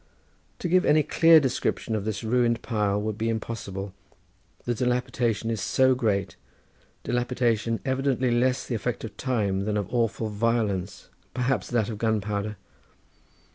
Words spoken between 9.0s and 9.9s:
of time than